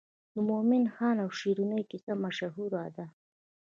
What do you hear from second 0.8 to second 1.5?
خان او